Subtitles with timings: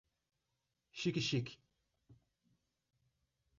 [0.99, 1.47] Xique-Xique